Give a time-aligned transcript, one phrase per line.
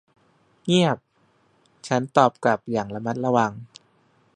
[0.65, 0.97] เงียบ
[1.87, 3.51] ฉันตอบกลับอย่างระมัดระวัง